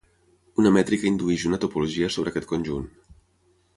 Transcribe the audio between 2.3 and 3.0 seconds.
aquest conjunt.